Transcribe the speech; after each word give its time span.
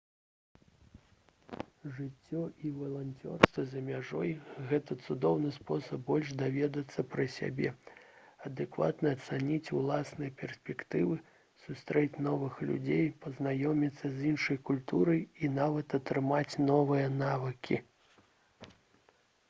жыццё 1.97 2.39
і 2.67 2.69
валанцёрства 2.77 3.65
за 3.73 3.81
мяжой 3.89 4.31
гэта 4.71 4.97
цудоўны 5.07 5.51
спосаб 5.57 6.01
больш 6.07 6.31
даведацца 6.39 7.05
пра 7.11 7.27
сябе 7.35 7.73
адэкватна 8.51 9.11
ацаніць 9.19 9.69
уласныя 9.81 10.35
перспектывы 10.41 11.19
сустрэць 11.67 12.19
новых 12.31 12.59
людзей 12.71 13.07
пазнаёміцца 13.27 14.13
з 14.17 14.33
іншай 14.33 14.61
культурай 14.71 15.25
і 15.45 15.53
нават 15.61 15.97
атрымаць 16.01 16.59
новыя 16.73 17.15
навыкі 17.23 17.81